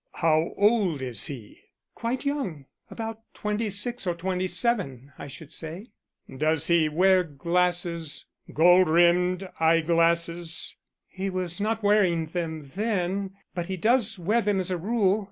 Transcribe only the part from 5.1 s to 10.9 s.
I should say." "Does he wear glasses gold rimmed eye glasses?"